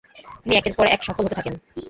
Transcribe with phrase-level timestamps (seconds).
[0.41, 1.53] তিনি একের পর এক সফল হতে থাকেন।